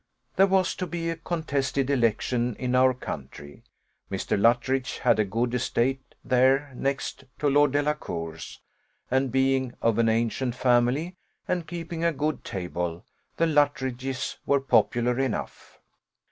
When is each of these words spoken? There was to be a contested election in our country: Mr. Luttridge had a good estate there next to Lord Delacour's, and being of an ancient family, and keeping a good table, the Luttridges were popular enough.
There 0.35 0.47
was 0.47 0.73
to 0.77 0.87
be 0.87 1.11
a 1.11 1.15
contested 1.15 1.91
election 1.91 2.55
in 2.55 2.73
our 2.73 2.91
country: 2.91 3.61
Mr. 4.09 4.35
Luttridge 4.35 4.97
had 4.97 5.19
a 5.19 5.23
good 5.23 5.53
estate 5.53 6.15
there 6.25 6.71
next 6.73 7.25
to 7.37 7.47
Lord 7.47 7.73
Delacour's, 7.73 8.61
and 9.11 9.31
being 9.31 9.75
of 9.79 9.99
an 9.99 10.09
ancient 10.09 10.55
family, 10.55 11.17
and 11.47 11.67
keeping 11.67 12.03
a 12.03 12.11
good 12.11 12.43
table, 12.43 13.05
the 13.37 13.45
Luttridges 13.45 14.37
were 14.43 14.59
popular 14.59 15.19
enough. 15.19 15.79